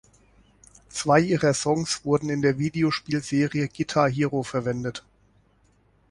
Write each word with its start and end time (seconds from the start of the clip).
Zwei 0.89 1.19
ihrer 1.19 1.53
Songs 1.53 2.03
wurden 2.05 2.31
in 2.31 2.41
der 2.41 2.57
Videospielserie 2.57 3.67
Guitar 3.67 4.09
Hero 4.09 4.41
verwendet. 4.41 5.05